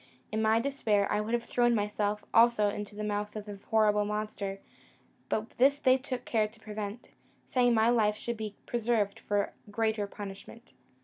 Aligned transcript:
In 0.31 0.41
my 0.41 0.59
despair, 0.59 1.07
I 1.11 1.21
would 1.21 1.35
have 1.35 1.43
thrown 1.43 1.75
myself 1.75 2.25
also 2.33 2.69
into 2.69 2.95
the 2.95 3.03
mouth 3.03 3.35
of 3.35 3.45
the 3.45 3.59
horrible 3.69 4.03
monster; 4.03 4.59
but 5.29 5.51
this 5.59 5.77
they 5.77 5.99
took 5.99 6.25
care 6.25 6.47
to 6.47 6.59
prevent, 6.59 7.09
saying, 7.45 7.75
my 7.75 7.91
life 7.91 8.15
should 8.15 8.35
be 8.37 8.55
preserved 8.65 9.19
for 9.19 9.53
greater 9.69 10.07
punishment. 10.07 10.71